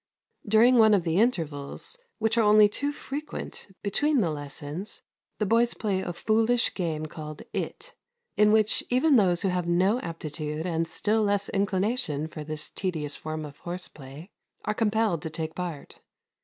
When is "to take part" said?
15.21-15.99